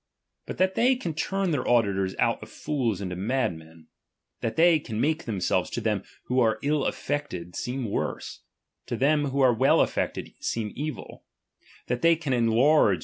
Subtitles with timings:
[0.01, 0.03] ^H
[0.47, 3.85] But that they can turn their auditors out of fools ^H into madmen;
[4.39, 8.39] that they can make things to them ^B who are ill aifected, seem worse,
[8.87, 11.23] to them who are ^H well a£fected, seem evil;
[11.85, 12.99] that they can enlarge DOMINION.